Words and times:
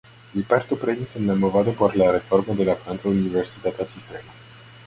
Li 0.35 0.43
partoprenis 0.53 1.13
en 1.19 1.27
la 1.31 1.35
movado 1.43 1.75
por 1.83 1.95
la 2.03 2.09
reformo 2.15 2.55
de 2.63 2.67
la 2.71 2.75
franca 2.87 3.07
universitata 3.15 3.91
sistemo. 3.93 4.39